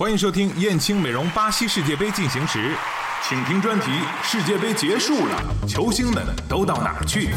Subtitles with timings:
[0.00, 2.74] 欢迎收听燕青美容巴西世界杯进行时，
[3.28, 3.90] 请听专题：
[4.24, 7.30] 世界杯结束了，球星们都到哪儿去？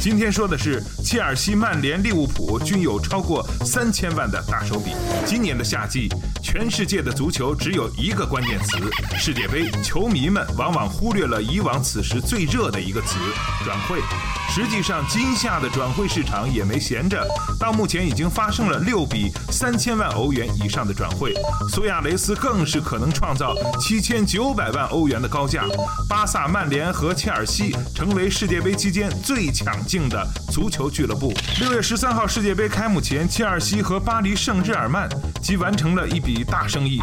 [0.00, 4.92] 今天说的是切尔西、曼联、利物浦均有超过三千万的大手笔。
[5.26, 6.08] 今年的夏季，
[6.42, 8.78] 全世界的足球只有一个关键词：
[9.18, 9.70] 世界杯。
[9.82, 13.18] 球迷们往往忽略了以往此时最热的一个词——
[13.64, 14.00] 转会。
[14.48, 17.26] 实际上，今夏的转会市场也没闲着，
[17.58, 21.34] 到目前已经发生了六笔三千万欧元以上的转会。
[21.68, 25.64] 苏亚雷斯更是可能创造七千九百万欧元的高价。
[26.08, 29.76] 巴萨、曼联和切尔西成为世界杯期间最抢。
[29.88, 30.22] 镜的
[30.52, 31.32] 足球俱乐部。
[31.60, 35.08] 六月十三号世界杯开幕前，切尔西和巴黎圣日耳曼
[35.40, 37.00] 即完成了一笔大生意。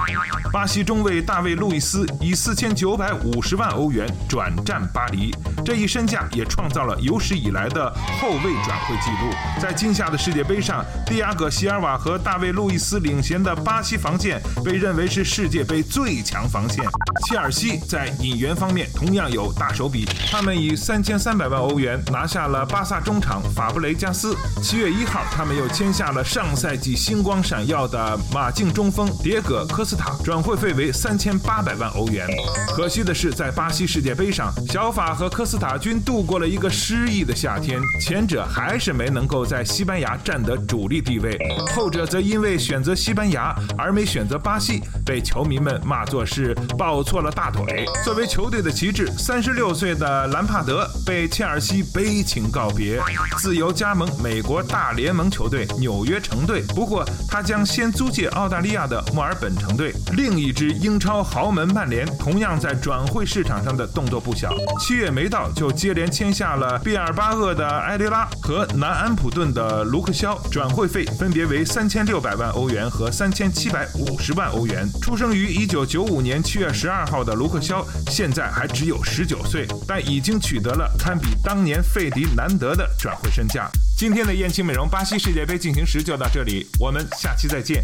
[0.51, 5.33] 巴西中卫大卫·路易斯以四千九百五十万欧元转战巴黎，
[5.65, 7.89] 这一身价也创造了有史以来的
[8.19, 9.33] 后卫转会纪录。
[9.61, 16.85] 在今夏的世界杯上，蒂亚戈·席尔瓦和大卫·路易斯领衔的巴西防线被认为是世界杯最强防线。
[17.27, 22.65] 切尔西在引援方面同样有大手笔，他们以三千三百万欧元拿下了。
[22.65, 32.27] 巴萨中场法布雷加斯，七月一号，他们又签下了上赛季星光闪耀的马竞中锋迭戈科斯塔，转会费为三千八百万欧元。
[32.75, 41.37] 可惜的是，在巴西世界杯上，小法和科斯塔均度过了一个失意的夏天，前者还是没能够在西班牙占得主力地位，
[41.73, 47.85] 后者则因为选择西班牙而没选择巴西，被球迷们骂作是抱错了大腿。
[48.03, 52.65] 作为球队的旗帜，三十六岁的兰帕德被切尔西悲情告。
[52.65, 52.99] 告别，
[53.37, 56.63] 自由加盟美国大联盟球队纽约城队。
[56.69, 59.93] 不过，他将先租借澳大利亚的墨尔本城队。
[60.13, 64.49] 另一支英超豪门曼联同样在转会市场上的动作不小。
[64.79, 74.89] 七月没到，就接连签下了毕尔巴鄂的埃雷拉和南安普顿的卢克肖，转会费分别为三千六百万欧元和三千七百五十万欧元。
[75.01, 82.47] 出生于一九九五年七月十二号的卢克肖，现在还只有十九岁，但已经取得了堪比当年费迪南。
[82.57, 83.69] 德的转会身价。
[83.97, 87.83] 今天的燕青美容巴西世界杯进行时就到这里，我们下期再见。